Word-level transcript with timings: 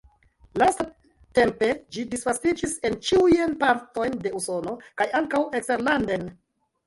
Lastatempe 0.59 1.67
ĝi 1.97 2.05
disvastiĝis 2.13 2.73
en 2.89 2.97
ĉiujn 3.09 3.53
partojn 3.65 4.17
de 4.23 4.31
Usono 4.41 4.75
kaj 5.03 5.07
ankaŭ 5.23 5.43
eksterlanden. 5.61 6.27